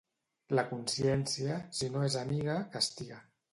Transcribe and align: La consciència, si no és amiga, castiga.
La 0.59 0.63
consciència, 0.71 1.59
si 1.81 1.91
no 1.93 2.03
és 2.09 2.19
amiga, 2.25 2.59
castiga. 2.79 3.25